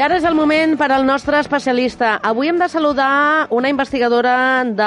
I 0.00 0.02
ara 0.02 0.16
és 0.16 0.24
el 0.24 0.32
moment 0.32 0.78
per 0.80 0.86
al 0.94 1.02
nostre 1.04 1.36
especialista. 1.44 2.14
Avui 2.24 2.48
hem 2.48 2.56
de 2.56 2.70
saludar 2.72 3.44
una 3.52 3.68
investigadora 3.68 4.64
de 4.64 4.86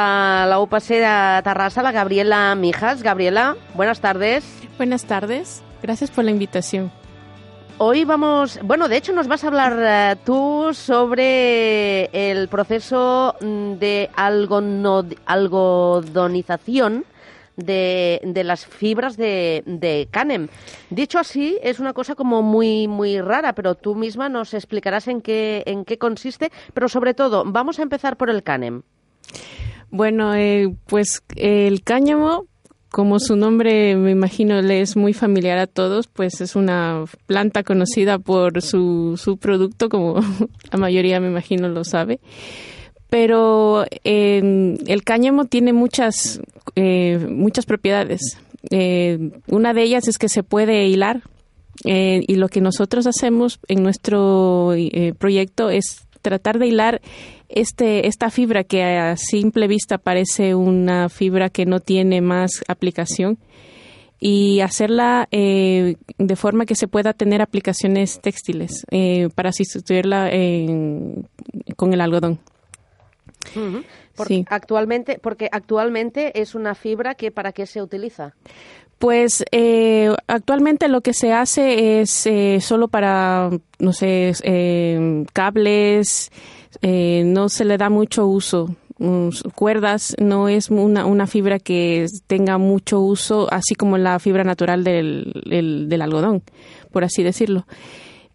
la 0.50 0.57
UPC 0.57 0.97
de 1.04 1.41
Terrassa, 1.46 1.84
la 1.86 1.91
Gabriela 1.91 2.55
Mijas. 2.55 3.04
Gabriela, 3.04 3.55
buenas 3.75 4.00
tardes. 4.00 4.43
Buenas 4.79 5.05
tardes. 5.05 5.61
Gracias 5.84 6.10
por 6.10 6.23
la 6.23 6.32
invitación. 6.32 6.91
Hoy 7.78 8.05
vamos, 8.05 8.60
bueno, 8.64 8.88
de 8.88 8.97
hecho 8.97 9.14
nos 9.14 9.28
vas 9.28 9.43
a 9.43 9.50
hablar 9.50 9.75
eh, 9.78 10.15
tú 10.25 10.73
sobre 10.73 12.05
el 12.05 12.48
proceso 12.48 13.36
de 13.39 14.09
algodonización 14.15 17.06
de, 17.56 18.21
de 18.24 18.43
las 18.43 18.66
fibras 18.66 19.18
de, 19.18 19.64
de 19.66 20.07
Canem. 20.12 20.48
Dicho 20.89 21.20
así, 21.20 21.57
es 21.64 21.79
una 21.79 21.93
cosa 21.93 22.16
como 22.16 22.42
muy, 22.42 22.88
muy 22.88 23.21
rara, 23.21 23.54
pero 23.54 23.76
tú 23.76 23.96
misma 23.96 24.29
nos 24.29 24.54
explicarás 24.54 25.07
en 25.07 25.21
qué, 25.21 25.64
en 25.66 25.86
qué 25.86 25.98
consiste, 25.98 26.52
pero 26.74 26.89
sobre 26.89 27.14
todo, 27.14 27.43
vamos 27.46 27.79
a 27.79 27.84
empezar 27.84 28.18
por 28.18 28.29
el 28.29 28.43
Canem. 28.43 28.84
Bueno, 29.89 30.34
eh, 30.34 30.74
pues 30.88 31.21
el 31.36 31.84
cáñamo, 31.84 32.48
como 32.89 33.20
su 33.20 33.36
nombre 33.36 33.95
me 33.95 34.09
imagino 34.09 34.62
le 34.62 34.81
es 34.81 34.95
muy 34.95 35.14
familiar 35.14 35.59
a 35.59 35.67
todos, 35.67 36.08
pues 36.08 36.42
es 36.42 36.56
una 36.56 37.06
planta 37.28 37.64
conocida 37.64 38.17
por 38.17 38.62
su, 38.64 39.20
su 39.22 39.38
producto, 39.38 39.90
como 39.90 40.16
la 40.72 40.80
mayoría 40.80 41.20
me 41.20 41.28
imagino 41.28 41.70
lo 41.70 41.84
sabe. 41.84 42.20
Pero 43.12 43.86
eh, 44.04 44.76
el 44.88 45.04
cáñamo 45.04 45.45
tiene 45.45 45.73
muchas, 45.73 46.42
eh, 46.76 47.18
muchas 47.30 47.66
propiedades. 47.66 48.22
Eh, 48.72 49.32
una 49.48 49.74
de 49.74 49.84
ellas 49.84 50.08
es 50.08 50.18
que 50.18 50.30
se 50.30 50.44
puede 50.44 50.88
hilar 50.88 51.22
eh, 51.86 52.22
y 52.28 52.36
lo 52.36 52.48
que 52.50 52.62
nosotros 52.62 53.08
hacemos 53.08 53.60
en 53.68 53.84
nuestro 53.84 54.74
eh, 54.76 55.14
proyecto 55.18 55.70
es 55.70 56.08
tratar 56.22 56.60
de 56.60 56.68
hilar 56.68 57.02
este, 57.50 58.08
esta 58.08 58.30
fibra 58.30 58.64
que 58.64 58.84
a 58.84 59.18
simple 59.18 59.68
vista 59.68 59.98
parece 59.98 60.56
una 60.56 61.10
fibra 61.10 61.50
que 61.50 61.66
no 61.66 61.80
tiene 61.82 62.22
más 62.22 62.64
aplicación 62.68 63.38
y 64.20 64.62
hacerla 64.62 65.28
eh, 65.32 65.98
de 66.18 66.36
forma 66.38 66.66
que 66.66 66.76
se 66.76 66.88
pueda 66.88 67.12
tener 67.12 67.42
aplicaciones 67.42 68.22
textiles 68.22 68.86
para 69.36 69.52
sustituirla 69.52 70.30
en- 70.32 71.28
con 71.76 71.92
el 71.94 72.00
algodón. 72.00 72.40
Porque 74.16 74.33
Sí. 74.36 74.45
actualmente, 74.49 75.19
porque 75.22 75.49
actualmente 75.52 76.39
es 76.41 76.55
una 76.55 76.75
fibra 76.75 77.16
que 77.16 77.31
para 77.31 77.52
qué 77.52 77.66
se 77.66 77.81
utiliza. 77.81 78.33
Pues 78.99 79.44
eh, 79.52 80.13
actualmente 80.27 80.88
lo 80.88 81.02
que 81.02 81.13
se 81.13 81.33
hace 81.33 81.99
es 82.02 82.25
eh, 82.25 82.59
solo 82.61 82.88
para, 82.88 83.49
no 83.80 83.91
sé, 83.91 84.31
eh, 84.44 85.25
cables, 85.33 86.31
eh, 86.81 87.23
no 87.25 87.49
se 87.49 87.66
le 87.66 87.77
da 87.77 87.89
mucho 87.89 88.25
uso. 88.27 88.75
Mm, 88.99 89.30
Cuerdas 89.55 90.16
no 90.19 90.47
es 90.47 90.69
una, 90.69 91.05
una 91.05 91.27
fibra 91.27 91.59
que 91.59 92.05
tenga 92.27 92.58
mucho 92.58 93.02
uso, 93.02 93.47
así 93.52 93.75
como 93.75 93.97
la 93.97 94.19
fibra 94.19 94.44
natural 94.44 94.83
del, 94.83 95.33
del- 95.45 95.89
del 95.89 96.02
algodón, 96.02 96.44
por 96.91 97.03
así 97.03 97.23
decirlo. 97.23 97.66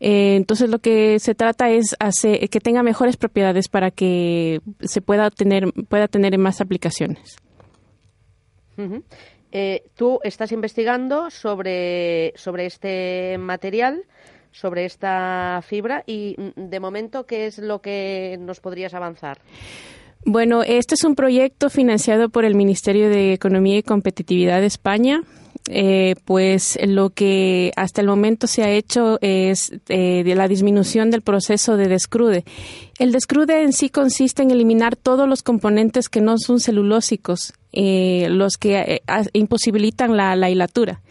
Eh, 0.00 0.36
entonces 0.36 0.70
lo 0.70 0.78
que 0.78 1.18
se 1.18 1.34
trata 1.34 1.70
es 1.70 1.96
hacer 1.98 2.48
que 2.50 2.60
tenga 2.60 2.82
mejores 2.82 3.16
propiedades 3.16 3.68
para 3.68 3.90
que 3.90 4.60
se 4.80 5.00
pueda 5.00 5.30
tener 5.30 5.72
pueda 5.88 6.08
tener 6.08 6.38
más 6.38 6.60
aplicaciones. 6.60 7.36
Eh, 9.50 9.84
tú 9.96 10.20
estás 10.22 10.52
investigando 10.52 11.30
sobre, 11.30 12.32
sobre 12.36 12.66
este 12.66 13.38
material, 13.38 14.04
sobre 14.52 14.84
esta 14.84 15.62
fibra 15.66 16.04
y 16.06 16.36
mm, 16.36 16.68
de 16.68 16.80
momento, 16.80 17.26
¿qué 17.26 17.46
es 17.46 17.58
lo 17.58 17.80
que 17.80 18.36
nos 18.40 18.60
podrías 18.60 18.94
avanzar? 18.94 19.38
Bueno, 20.24 20.62
este 20.62 20.94
es 20.94 21.04
un 21.04 21.14
proyecto 21.14 21.70
financiado 21.70 22.28
por 22.28 22.44
el 22.44 22.54
Ministerio 22.54 23.08
de 23.08 23.32
Economía 23.32 23.78
y 23.78 23.82
Competitividad 23.82 24.60
de 24.60 24.66
España. 24.66 25.22
Eh, 25.70 26.14
pues 26.24 26.78
lo 26.86 27.10
que 27.10 27.72
hasta 27.76 28.00
el 28.00 28.06
momento 28.06 28.46
se 28.46 28.62
ha 28.62 28.70
hecho 28.70 29.18
es 29.20 29.72
eh, 29.88 30.24
la 30.34 30.48
disminución 30.48 31.10
del 31.10 31.20
proceso 31.20 31.76
de 31.76 31.88
descrude. 31.88 32.44
El 32.98 33.12
descrude 33.12 33.62
en 33.62 33.72
sí 33.72 33.90
consiste 33.90 34.42
en 34.42 34.50
eliminar 34.50 34.96
todos 34.96 35.28
los 35.28 35.42
componentes 35.42 36.08
que 36.08 36.22
no 36.22 36.38
son 36.38 36.58
celulósicos, 36.58 37.52
eh, 37.72 38.28
los 38.30 38.56
que 38.56 38.78
eh, 38.78 39.02
imposibilitan 39.34 40.16
la, 40.16 40.34
la 40.36 40.48
hilatura. 40.48 41.02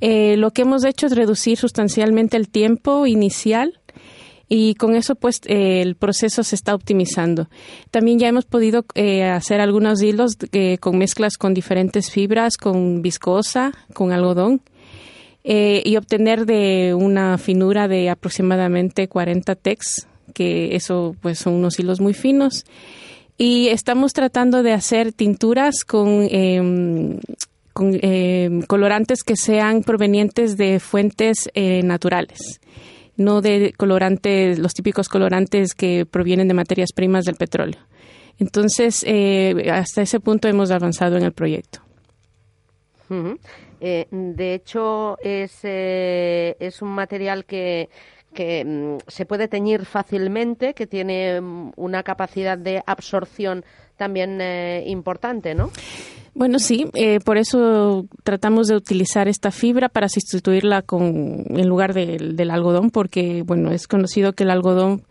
Eh, 0.00 0.36
lo 0.38 0.50
que 0.52 0.62
hemos 0.62 0.84
hecho 0.84 1.06
es 1.06 1.14
reducir 1.14 1.58
sustancialmente 1.58 2.36
el 2.38 2.48
tiempo 2.48 3.06
inicial 3.06 3.79
y 4.52 4.74
con 4.74 4.96
eso 4.96 5.14
pues 5.14 5.40
eh, 5.46 5.80
el 5.80 5.94
proceso 5.94 6.42
se 6.42 6.56
está 6.56 6.74
optimizando. 6.74 7.48
También 7.92 8.18
ya 8.18 8.26
hemos 8.26 8.44
podido 8.44 8.84
eh, 8.96 9.22
hacer 9.22 9.60
algunos 9.60 10.02
hilos 10.02 10.36
eh, 10.50 10.76
con 10.78 10.98
mezclas 10.98 11.38
con 11.38 11.54
diferentes 11.54 12.10
fibras, 12.10 12.56
con 12.56 13.00
viscosa, 13.00 13.72
con 13.94 14.12
algodón 14.12 14.60
y 15.42 15.96
obtener 15.96 16.44
de 16.44 16.94
una 16.94 17.38
finura 17.38 17.88
de 17.88 18.10
aproximadamente 18.10 19.08
40 19.08 19.54
tex, 19.54 20.06
que 20.34 20.76
eso 20.76 21.16
pues 21.22 21.38
son 21.38 21.54
unos 21.54 21.80
hilos 21.80 21.98
muy 21.98 22.12
finos. 22.12 22.66
Y 23.38 23.68
estamos 23.68 24.12
tratando 24.12 24.62
de 24.62 24.72
hacer 24.72 25.12
tinturas 25.12 25.84
con, 25.86 26.28
em, 26.30 27.18
em, 28.02 28.62
colorantes 28.62 29.24
que 29.24 29.34
sean 29.34 29.82
provenientes 29.82 30.58
de 30.58 30.78
fuentes 30.78 31.48
naturales 31.54 32.60
no 33.20 33.42
de 33.42 33.74
colorantes, 33.76 34.58
los 34.58 34.72
típicos 34.72 35.08
colorantes 35.08 35.74
que 35.74 36.06
provienen 36.06 36.48
de 36.48 36.54
materias 36.54 36.90
primas 36.94 37.24
del 37.26 37.36
petróleo. 37.36 37.80
Entonces, 38.38 39.04
eh, 39.06 39.70
hasta 39.70 40.02
ese 40.02 40.18
punto 40.20 40.48
hemos 40.48 40.70
avanzado 40.70 41.18
en 41.18 41.24
el 41.24 41.32
proyecto. 41.32 41.80
Eh, 43.80 44.06
de 44.10 44.54
hecho, 44.54 45.18
es, 45.22 45.58
eh, 45.64 46.56
es 46.60 46.80
un 46.80 46.90
material 46.90 47.44
que, 47.44 47.90
que 48.32 48.64
mm, 48.64 48.98
se 49.06 49.26
puede 49.26 49.48
teñir 49.48 49.84
fácilmente, 49.84 50.74
que 50.74 50.86
tiene 50.86 51.40
mm, 51.40 51.72
una 51.76 52.02
capacidad 52.02 52.56
de 52.56 52.82
absorción 52.86 53.64
también 53.96 54.40
eh, 54.40 54.84
importante, 54.86 55.54
¿no? 55.54 55.70
Bueno, 56.34 56.58
sí, 56.58 56.86
eh, 56.94 57.18
por 57.20 57.38
eso 57.38 58.06
tratamos 58.22 58.68
de 58.68 58.76
utilizar 58.76 59.28
esta 59.28 59.50
fibra 59.50 59.88
para 59.88 60.08
sustituirla 60.08 60.82
con, 60.82 61.44
en 61.48 61.68
lugar 61.68 61.92
del, 61.92 62.50
algodón, 62.50 62.90
porque, 62.90 63.42
bueno, 63.42 63.72
es 63.72 63.88
conocido 63.88 64.32
que 64.32 64.44
el 64.44 64.50
algodón 64.50 65.02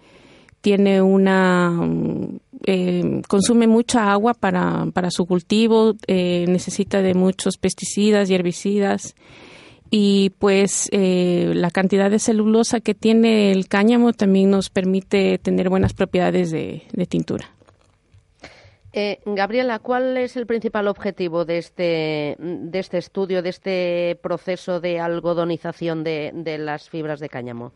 tiene 0.61 1.01
una 1.01 1.71
mm, 1.71 2.39
eh, 2.65 3.21
consume 3.27 3.67
mucha 3.67 4.11
agua 4.11 4.33
para, 4.33 4.87
para 4.93 5.11
su 5.11 5.25
cultivo, 5.25 5.95
eh, 6.07 6.45
necesita 6.47 7.01
de 7.01 7.13
muchos 7.13 7.57
pesticidas 7.57 8.29
y 8.29 8.35
herbicidas 8.35 9.15
y 9.91 10.31
pues 10.37 10.89
eh, 10.91 11.51
la 11.55 11.71
cantidad 11.71 12.11
de 12.11 12.19
celulosa 12.19 12.79
que 12.79 12.93
tiene 12.93 13.51
el 13.51 13.67
cáñamo 13.67 14.13
también 14.13 14.51
nos 14.51 14.69
permite 14.69 15.37
tener 15.39 15.69
buenas 15.69 15.93
propiedades 15.93 16.51
de, 16.51 16.83
de 16.91 17.05
tintura. 17.05 17.49
Eh, 18.91 19.19
Gabriela, 19.25 19.79
¿cuál 19.79 20.17
es 20.17 20.35
el 20.35 20.47
principal 20.47 20.87
objetivo 20.87 21.45
de 21.45 21.59
este, 21.59 22.35
de 22.39 22.79
este 22.79 22.97
estudio, 22.97 23.41
de 23.43 23.49
este 23.49 24.19
proceso 24.21 24.79
de 24.79 24.99
algodonización 24.99 26.03
de, 26.03 26.31
de 26.33 26.57
las 26.57 26.89
fibras 26.89 27.19
de 27.19 27.29
cáñamo? 27.29 27.71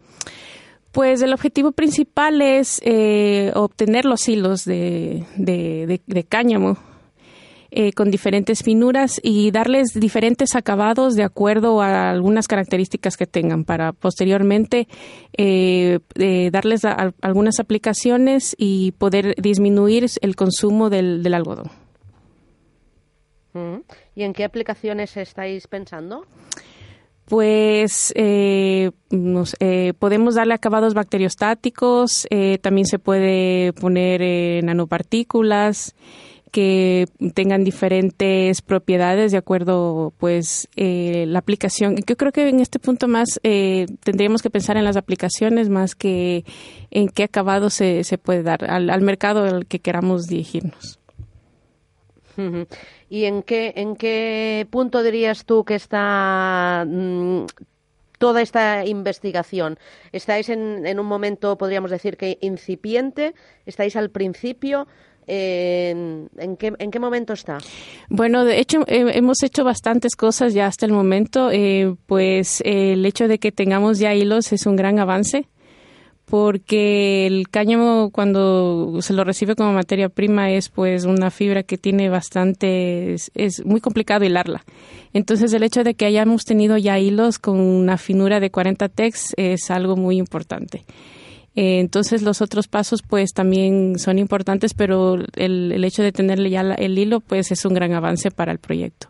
Pues 0.91 1.21
el 1.21 1.33
objetivo 1.33 1.71
principal 1.71 2.41
es 2.41 2.79
eh, 2.83 3.51
obtener 3.55 4.05
los 4.05 4.27
hilos 4.27 4.65
de, 4.65 5.23
de- 5.35 5.85
de- 5.87 6.01
de 6.05 6.23
cáñamo 6.23 6.77
eh, 7.75 7.91
con 7.91 8.11
diferentes 8.11 8.63
finuras 8.63 9.19
y 9.23 9.51
darles 9.51 9.89
diferentes 9.95 10.55
acabados 10.55 11.15
de 11.15 11.23
acuerdo 11.23 11.81
a 11.81 12.11
algunas 12.11 12.47
características 12.47 13.17
que 13.17 13.25
tengan 13.27 13.65
para 13.65 13.91
posteriormente 13.93 14.87
eh, 15.35 15.99
eh, 16.15 16.49
darles 16.51 16.85
a- 16.85 16.91
a- 16.93 17.13
algunas 17.21 17.59
aplicaciones 17.59 18.55
y 18.57 18.91
poder 18.93 19.35
disminuir 19.41 20.05
el 20.21 20.35
consumo 20.35 20.89
del, 20.89 21.23
del 21.23 21.33
algodón. 21.33 21.71
Ujú. 23.53 23.83
¿Y 24.15 24.23
en 24.23 24.33
qué 24.33 24.43
aplicaciones 24.43 25.15
estáis 25.17 25.67
pensando? 25.67 26.25
Pues 27.25 28.11
eh, 28.15 28.91
nos- 29.09 29.55
eh, 29.59 29.93
podemos 29.97 30.35
darle 30.35 30.53
acabados 30.55 30.93
bacteriostáticos, 30.93 32.27
eh, 32.29 32.57
también 32.61 32.85
se 32.85 32.99
puede 32.99 33.71
poner 33.73 34.63
nanopartículas 34.63 35.95
que 36.53 37.07
tengan 37.33 37.63
diferentes 37.63 38.61
propiedades 38.61 39.31
de 39.31 39.39
acuerdo 39.39 40.13
pues 40.19 40.69
eh, 40.75 41.25
la 41.27 41.39
aplicación. 41.39 41.95
Yo 42.07 42.15
creo 42.15 42.31
que 42.31 42.47
en 42.47 42.59
este 42.59 42.77
punto 42.77 43.07
más 43.07 43.39
eh, 43.41 43.87
tendríamos 44.03 44.43
que 44.43 44.51
pensar 44.51 44.77
en 44.77 44.83
las 44.83 44.95
aplicaciones 44.95 45.69
más 45.69 45.95
que 45.95 46.45
en 46.91 47.09
qué 47.09 47.23
acabado 47.23 47.71
se, 47.71 48.03
se 48.03 48.19
puede 48.19 48.43
dar 48.43 48.69
al, 48.69 48.91
al 48.91 49.01
mercado 49.01 49.45
al 49.45 49.65
que 49.65 49.79
queramos 49.79 50.27
dirigirnos. 50.27 50.99
¿Y 53.09 53.25
en 53.25 53.41
qué, 53.41 53.73
en 53.75 53.95
qué 53.95 54.67
punto 54.69 55.01
dirías 55.01 55.45
tú 55.45 55.65
que 55.65 55.73
está 55.73 56.85
mm, 56.87 57.45
toda 58.19 58.43
esta 58.43 58.85
investigación? 58.85 59.79
¿Estáis 60.11 60.49
en, 60.49 60.85
en 60.85 60.99
un 60.99 61.07
momento, 61.07 61.57
podríamos 61.57 61.89
decir 61.89 62.15
que 62.15 62.37
incipiente? 62.41 63.33
¿Estáis 63.65 63.95
al 63.95 64.11
principio? 64.11 64.87
¿En, 65.27 66.29
qué, 66.57 66.73
¿En, 66.77 66.91
qué, 66.91 66.99
momento 66.99 67.33
está? 67.33 67.57
Bueno, 68.09 68.45
de 68.45 68.59
hecho, 68.59 68.83
hemos 68.87 69.43
hecho 69.43 69.63
bastantes 69.63 70.15
cosas 70.15 70.53
ya 70.53 70.67
hasta 70.67 70.85
el 70.85 70.91
momento. 70.91 71.49
Eh, 71.51 71.95
pues 72.05 72.61
el 72.65 73.05
hecho 73.05 73.27
de 73.27 73.39
que 73.39 73.51
tengamos 73.51 73.99
ya 73.99 74.13
hilos 74.13 74.51
es 74.53 74.65
un 74.65 74.75
gran 74.75 74.99
avance 74.99 75.47
porque 76.25 77.27
el 77.27 77.49
cáñamo 77.49 78.09
cuando 78.11 78.97
se 79.01 79.13
lo 79.13 79.23
recibe 79.23 79.55
como 79.55 79.73
materia 79.73 80.09
prima 80.09 80.49
es 80.51 80.69
pues 80.69 81.05
una 81.05 81.31
fibra 81.31 81.63
que 81.63 81.77
tiene 81.77 82.09
bastante 82.09 83.13
es, 83.13 83.31
muy 83.65 83.81
complicado 83.81 84.25
hilarla. 84.25 84.63
Entonces 85.13 85.53
el 85.53 85.63
hecho 85.63 85.83
de 85.83 85.93
que 85.93 86.05
hayamos 86.05 86.45
tenido 86.45 86.77
ya 86.77 86.97
hilos 86.97 87.39
con 87.39 87.59
una 87.59 87.97
finura 87.97 88.39
de 88.39 88.49
40 88.49 88.89
tex 88.89 89.33
es 89.37 89.69
algo 89.69 89.95
muy 89.95 90.17
importante. 90.17 90.85
Eh, 91.55 91.79
entonces 91.79 92.23
los 92.23 92.41
otros 92.41 92.67
pasos 92.67 93.03
pues 93.03 93.33
también 93.33 93.99
son 93.99 94.17
importantes, 94.17 94.73
pero 94.73 95.15
el, 95.35 95.71
el 95.71 95.83
hecho 95.83 96.01
de 96.01 96.11
tenerle 96.11 96.49
ya 96.49 96.61
el 96.61 96.97
hilo 96.97 97.19
pues 97.19 97.51
es 97.51 97.63
un 97.65 97.73
gran 97.73 97.93
avance 97.93 98.31
para 98.31 98.51
el 98.51 98.59
proyecto. 98.59 99.07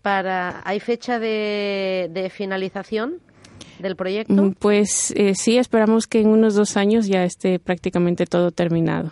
para, 0.00 0.62
¿Hay 0.64 0.80
fecha 0.80 1.18
de, 1.18 2.08
de 2.12 2.30
finalización 2.30 3.20
del 3.78 3.94
proyecto? 3.94 4.32
Mm, 4.32 4.52
pues 4.54 5.12
eh, 5.16 5.34
sí, 5.34 5.58
esperamos 5.58 6.06
que 6.06 6.20
en 6.20 6.28
unos 6.28 6.54
dos 6.54 6.76
años 6.76 7.06
ya 7.06 7.24
esté 7.24 7.58
prácticamente 7.58 8.24
todo 8.24 8.50
terminado. 8.52 9.10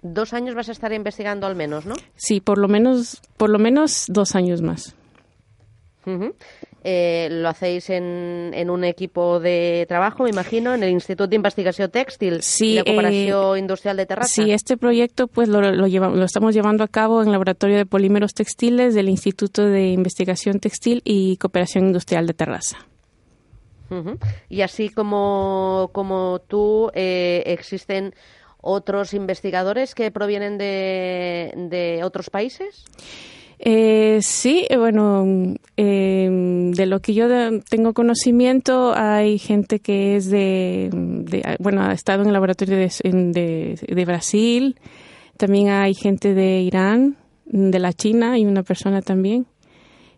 Dos 0.00 0.32
años 0.32 0.54
vas 0.54 0.68
a 0.68 0.72
estar 0.72 0.92
investigando 0.92 1.46
al 1.46 1.54
menos, 1.54 1.86
¿no? 1.86 1.94
Sí, 2.16 2.40
por 2.40 2.58
lo 2.58 2.68
menos, 2.68 3.20
por 3.36 3.50
lo 3.50 3.58
menos 3.58 4.06
dos 4.08 4.34
años 4.34 4.60
más. 4.62 4.96
Eh, 6.84 7.28
lo 7.30 7.48
hacéis 7.48 7.90
en, 7.90 8.50
en, 8.54 8.68
un 8.68 8.82
equipo 8.82 9.38
de 9.38 9.86
trabajo, 9.88 10.24
me 10.24 10.30
imagino, 10.30 10.74
en 10.74 10.82
el 10.82 10.90
Instituto 10.90 11.28
de 11.28 11.36
Investigación 11.36 11.88
Textil 11.92 12.42
sí, 12.42 12.74
de 12.74 12.82
Cooperación 12.82 13.56
eh, 13.56 13.58
Industrial 13.60 13.96
de 13.96 14.06
Terrassa. 14.06 14.42
Sí, 14.42 14.50
este 14.50 14.76
proyecto 14.76 15.28
pues 15.28 15.48
lo, 15.48 15.60
lo, 15.60 15.86
lo, 15.86 16.24
estamos 16.24 16.54
llevando 16.54 16.82
a 16.82 16.88
cabo 16.88 17.20
en 17.20 17.28
el 17.28 17.32
Laboratorio 17.32 17.76
de 17.76 17.86
Polímeros 17.86 18.34
Textiles 18.34 18.94
del 18.94 19.08
Instituto 19.08 19.64
de 19.64 19.90
Investigación 19.90 20.58
Textil 20.58 21.02
y 21.04 21.36
Cooperación 21.36 21.86
Industrial 21.86 22.26
de 22.26 22.34
Terrassa. 22.34 22.78
Y 24.48 24.62
así 24.62 24.88
como, 24.88 25.90
como 25.92 26.40
tú, 26.48 26.90
eh, 26.94 27.42
existen 27.46 28.14
otros 28.60 29.12
investigadores 29.12 29.94
que 29.94 30.10
provienen 30.10 30.56
de, 30.56 31.52
de 31.54 32.02
otros 32.02 32.30
países. 32.30 32.84
Eh, 33.64 34.18
sí, 34.22 34.66
eh, 34.68 34.76
bueno, 34.76 35.24
em, 35.76 36.72
de 36.72 36.86
lo 36.86 36.98
que 36.98 37.14
yo 37.14 37.28
tengo 37.70 37.94
conocimiento, 37.94 38.92
hay 38.92 39.38
gente 39.38 39.78
que 39.78 40.16
es 40.16 40.28
de, 40.28 40.90
bueno, 41.60 41.82
ha 41.82 41.92
estado 41.92 42.22
en 42.22 42.26
el 42.26 42.32
laboratorio 42.32 42.76
de, 42.76 44.04
Brasil, 44.04 44.80
también 45.36 45.68
hay 45.68 45.94
gente 45.94 46.34
de 46.34 46.60
Irán, 46.60 47.16
de 47.44 47.78
la 47.78 47.92
China, 47.92 48.36
y 48.36 48.46
una 48.46 48.64
persona 48.64 49.00
también. 49.00 49.46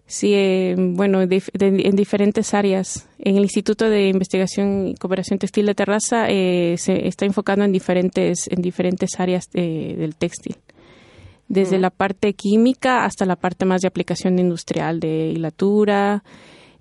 Sí, 0.07 0.33
eh, 0.33 0.75
bueno, 0.79 1.21
en 1.21 1.97
diferentes 1.97 2.55
áreas. 2.55 3.09
En 3.19 3.37
el 3.37 3.43
Instituto 3.43 3.91
de 3.91 4.09
Investigación 4.09 4.89
y 4.89 4.95
Cooperación 4.95 5.39
Textil 5.39 5.67
de 5.67 5.75
Terraza 5.75 6.29
se 6.29 7.07
está 7.07 7.27
enfocando 7.27 7.67
en 7.67 7.73
diferentes, 7.73 8.49
en 8.49 8.63
diferentes 8.63 9.21
áreas 9.21 9.51
del 9.53 10.15
textil 10.17 10.57
desde 11.49 11.79
la 11.79 11.91
parte 11.91 12.35
química 12.35 13.05
hasta 13.05 13.27
la 13.27 13.37
parte 13.37 13.65
más 13.65 13.83
de 13.83 13.89
aplicación 13.89 14.39
industrial, 14.39 15.01
de 15.01 15.29
hilatura, 15.29 16.25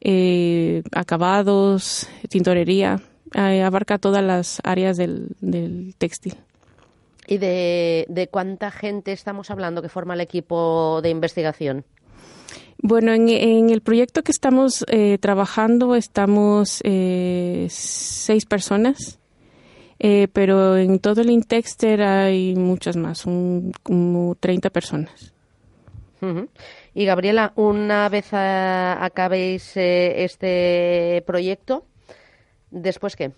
eh, 0.02 0.84
acabados, 0.92 2.08
tintorería, 2.30 3.02
eh, 3.34 3.62
abarca 3.62 3.98
todas 3.98 4.24
las 4.24 4.60
áreas 4.64 4.98
del, 4.98 5.96
textil. 5.98 6.36
¿Y 7.28 7.38
de, 7.38 8.30
cuánta 8.32 8.70
gente 8.72 9.12
estamos 9.12 9.50
hablando 9.50 9.82
que 9.82 9.90
forma 9.90 10.14
el 10.14 10.22
equipo 10.22 11.02
de 11.02 11.10
investigación? 11.10 11.86
Bueno, 12.78 13.14
en, 13.14 13.70
el 13.70 13.82
proyecto 13.82 14.24
que 14.24 14.32
estamos 14.34 14.84
eh, 14.90 15.18
trabajando 15.20 15.96
estamos 15.96 16.82
seis 17.70 18.46
personas 18.46 19.20
eh, 20.00 20.28
pero 20.32 20.78
en 20.78 21.00
todo 21.00 21.22
el 21.22 21.30
Intexter 21.30 22.02
hay 22.02 22.56
muchas 22.56 22.98
más, 22.98 23.24
como 23.84 24.36
30 24.40 24.70
personas. 24.70 25.34
Y 26.94 27.06
Gabriela, 27.06 27.52
una 27.56 28.08
vez 28.08 28.30
acabéis 28.32 29.76
eh, 29.76 30.24
este 30.24 31.22
proyecto, 31.28 31.84
¿después 32.72 33.18
qué? 33.18 33.32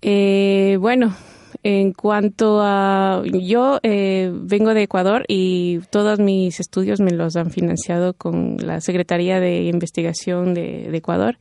Eh, 0.00 0.76
bueno, 0.80 1.16
en 1.64 1.92
cuanto 1.92 2.60
a... 2.62 3.24
Yo 3.24 3.80
vengo 3.82 4.74
de 4.74 4.82
Ecuador 4.82 5.24
y 5.26 5.80
todos 5.90 6.20
mis 6.20 6.60
estudios 6.60 7.00
me 7.00 7.10
los 7.10 7.34
han 7.34 7.50
financiado 7.50 8.14
con 8.14 8.58
la 8.58 8.80
Secretaría 8.80 9.40
de 9.40 9.64
Investigación 9.64 10.54
de, 10.54 10.88
de 10.88 10.96
Ecuador. 10.96 11.36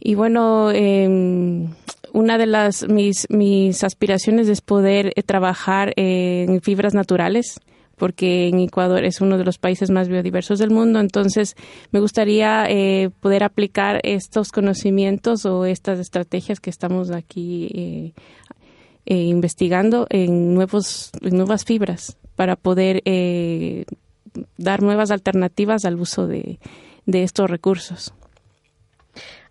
Y 0.00 0.14
bueno, 0.14 0.70
eh, 0.72 1.66
una 2.12 2.38
de 2.38 2.46
las 2.46 2.88
mis, 2.88 3.26
mis 3.30 3.84
aspiraciones 3.84 4.48
es 4.48 4.60
poder 4.60 5.12
eh, 5.16 5.22
trabajar 5.22 5.92
en 5.96 6.60
fibras 6.60 6.94
naturales 6.94 7.60
porque 7.96 8.46
en 8.46 8.60
Ecuador 8.60 9.04
es 9.04 9.20
uno 9.20 9.38
de 9.38 9.44
los 9.44 9.58
países 9.58 9.90
más 9.90 10.08
biodiversos 10.08 10.60
del 10.60 10.70
mundo, 10.70 11.00
entonces 11.00 11.56
me 11.90 11.98
gustaría 11.98 12.64
eh, 12.68 13.10
poder 13.20 13.42
aplicar 13.42 14.00
estos 14.04 14.52
conocimientos 14.52 15.44
o 15.44 15.64
estas 15.64 15.98
estrategias 15.98 16.60
que 16.60 16.70
estamos 16.70 17.10
aquí 17.10 17.68
eh, 17.74 18.12
investigando 19.04 20.06
en 20.10 20.54
nuevos 20.54 21.10
en 21.22 21.36
nuevas 21.36 21.64
fibras 21.64 22.16
para 22.36 22.54
poder 22.54 23.02
dar 24.58 24.82
nuevas 24.82 25.10
alternativas 25.10 25.84
al 25.84 25.98
uso 25.98 26.28
de, 26.28 26.60
de 27.06 27.24
estos 27.24 27.50
recursos. 27.50 28.12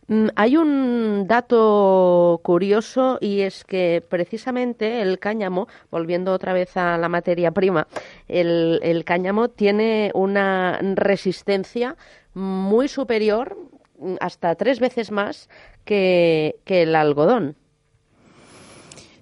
Mm, 0.07 0.27
hay 0.35 0.55
un 0.55 1.25
dato 1.27 2.39
curioso 2.41 3.17
y 3.19 3.41
es 3.41 3.65
que 3.65 4.01
precisamente 4.07 5.01
el 5.01 5.19
cáñamo, 5.19 5.67
volviendo 5.91 6.31
otra 6.31 6.53
vez 6.53 6.77
a 6.77 6.97
la 6.97 7.09
materia 7.09 7.51
prima, 7.51 7.87
el, 8.29 9.03
cáñamo 9.05 9.49
tiene 9.49 10.11
una 10.13 10.79
resistencia 10.95 11.97
muy 12.33 12.87
superior, 12.87 13.57
mm, 13.99 14.15
hasta 14.21 14.55
tres 14.55 14.79
veces 14.79 15.11
más 15.11 15.49
que, 15.83 16.55
el 16.65 16.95
algodón. 16.95 17.55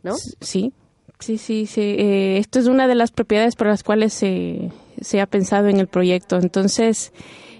¿No? 0.04 0.14
Sí, 0.40 0.72
sí, 1.20 1.40
sí. 1.40 1.66
sí. 1.66 1.96
Eh, 1.98 2.38
esto 2.38 2.60
es 2.60 2.68
una 2.68 2.88
de 2.88 2.94
las 2.94 3.10
propiedades 3.10 3.56
por 3.56 3.66
las 3.66 3.82
cuales 3.82 4.14
se, 4.14 4.70
se 5.02 5.20
ha 5.20 5.26
pensado 5.26 5.68
en 5.68 5.80
el 5.80 5.88
proyecto. 5.88 6.38
Entonces, 6.38 7.12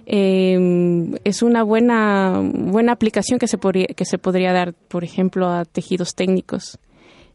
eh, 0.06 1.20
es 1.24 1.42
una 1.42 1.64
buena, 1.64 2.42
buena 2.42 2.92
aplicación 2.92 3.40
que 3.40 3.48
se, 3.48 3.58
podría, 3.58 3.88
que 3.88 4.06
se 4.06 4.18
podría 4.18 4.54
dar, 4.54 4.74
por 4.74 5.04
ejemplo, 5.04 5.48
a 5.48 5.66
tejidos 5.66 6.16
técnicos. 6.16 6.78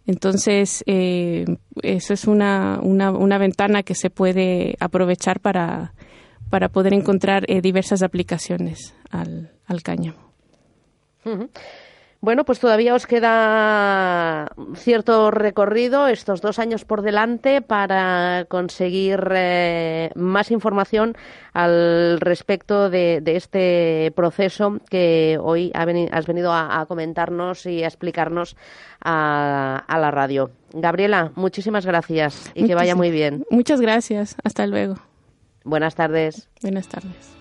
Entonces, 0.06 0.82
eh, 0.86 1.44
eso 1.82 2.14
es 2.14 2.26
una, 2.26 2.80
una, 2.82 3.10
una, 3.12 3.38
ventana 3.38 3.82
que 3.82 3.94
se 3.94 4.10
puede 4.10 4.76
aprovechar 4.80 5.40
para, 5.40 5.92
para 6.48 6.68
poder 6.68 6.94
encontrar 6.94 7.44
eh, 7.48 7.60
diversas 7.60 8.02
aplicaciones 8.02 8.94
al, 9.10 9.52
al 9.66 9.82
cáñamo. 9.82 10.30
Bueno, 12.22 12.44
pues 12.44 12.60
todavía 12.60 12.94
os 12.94 13.06
queda 13.06 14.52
cierto 14.74 15.30
recorrido, 15.30 16.06
estos 16.06 16.42
dos 16.42 16.58
años 16.58 16.84
por 16.84 17.00
delante, 17.00 17.62
para 17.62 18.44
conseguir 18.48 19.26
eh, 19.34 20.10
más 20.16 20.50
información 20.50 21.16
al 21.54 22.20
respecto 22.20 22.90
de, 22.90 23.22
este 23.24 24.12
proceso 24.14 24.80
que 24.90 25.38
hoy 25.40 25.72
has 25.74 26.26
venido 26.26 26.52
a, 26.52 26.84
comentarnos 26.86 27.64
y 27.64 27.84
a 27.84 27.86
explicarnos 27.86 28.54
a, 29.02 29.82
la 29.88 30.10
radio. 30.10 30.50
Gabriela, 30.74 31.32
muchísimas 31.36 31.86
gracias 31.86 32.52
y 32.54 32.66
que 32.66 32.74
vaya 32.74 32.94
muy 32.94 33.10
bien. 33.10 33.46
Muchas 33.50 33.80
gracias. 33.80 34.36
Hasta 34.44 34.66
luego. 34.66 34.96
Buenas 35.64 35.94
tardes. 35.94 36.48
Buenas 36.60 36.86
tardes. 36.88 37.39